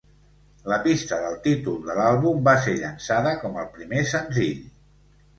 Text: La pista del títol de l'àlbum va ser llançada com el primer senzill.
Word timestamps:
La 0.71 0.77
pista 0.85 1.17
del 1.23 1.35
títol 1.47 1.75
de 1.89 1.97
l'àlbum 1.99 2.39
va 2.47 2.55
ser 2.63 2.73
llançada 2.79 3.33
com 3.43 3.59
el 3.65 3.69
primer 3.75 4.01
senzill. 4.13 4.65